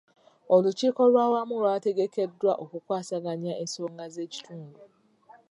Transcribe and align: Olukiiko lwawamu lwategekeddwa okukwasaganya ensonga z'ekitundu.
Olukiiko 0.53 1.01
lwawamu 1.11 1.55
lwategekeddwa 1.61 2.51
okukwasaganya 2.63 3.53
ensonga 3.63 4.05
z'ekitundu. 4.13 4.79